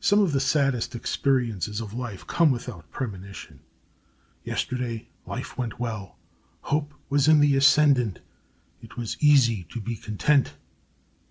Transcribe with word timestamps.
Some 0.00 0.20
of 0.20 0.32
the 0.32 0.40
saddest 0.40 0.94
experiences 0.94 1.82
of 1.82 1.92
life 1.92 2.26
come 2.26 2.50
without 2.50 2.90
premonition. 2.90 3.60
Yesterday 4.44 5.08
life 5.26 5.58
went 5.58 5.78
well; 5.78 6.16
hope 6.62 6.94
was 7.10 7.28
in 7.28 7.40
the 7.40 7.54
ascendant; 7.54 8.20
it 8.80 8.96
was 8.96 9.18
easy 9.20 9.64
to 9.64 9.78
be 9.78 9.94
content. 9.94 10.54